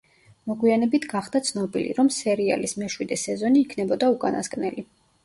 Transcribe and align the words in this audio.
მოგვიანებით 0.51 1.03
გახდა 1.11 1.41
ცნობილი, 1.49 1.91
რომ 1.99 2.09
სერიალის 2.15 2.73
მეშვიდე 2.85 3.19
სეზონი 3.25 3.63
იქნებოდა 3.67 4.11
უკანასკნელი. 4.15 4.87